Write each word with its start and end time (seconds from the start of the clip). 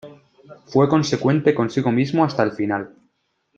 Fue 0.65 0.89
consecuente 0.89 1.53
consigo 1.53 1.91
mismo 1.91 2.25
hasta 2.25 2.41
el 2.41 2.53
final. 2.53 2.95